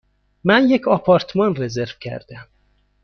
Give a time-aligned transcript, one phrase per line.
[0.43, 2.47] من یک آپارتمان رزرو کردم.